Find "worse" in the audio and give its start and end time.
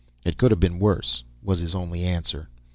0.79-1.23